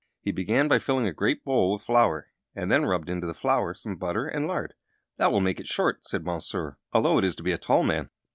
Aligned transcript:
He 0.23 0.31
began 0.31 0.67
by 0.67 0.79
filling 0.79 1.05
a 1.05 1.13
great 1.13 1.43
bowl 1.43 1.71
with 1.73 1.83
flour, 1.83 2.31
and 2.55 2.71
then 2.71 2.87
rubbed 2.87 3.07
into 3.07 3.27
the 3.27 3.35
flour 3.35 3.75
some 3.75 3.97
butter 3.97 4.25
and 4.27 4.47
lard. 4.47 4.73
"That 5.17 5.31
will 5.31 5.41
make 5.41 5.59
it 5.59 5.67
short," 5.67 6.05
said 6.05 6.25
Monsieur, 6.25 6.77
"although 6.91 7.19
it 7.19 7.23
is 7.23 7.35
to 7.35 7.43
be 7.43 7.51
a 7.51 7.59
tall 7.59 7.83
man." 7.83 8.09